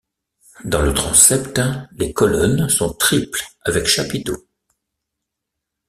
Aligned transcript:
Dans 0.65 0.81
le 0.81 0.95
transept, 0.95 1.61
les 1.91 2.11
colonnes 2.11 2.67
sont 2.69 2.91
triples 2.91 3.43
avec 3.61 3.85
chapiteaux. 3.85 4.47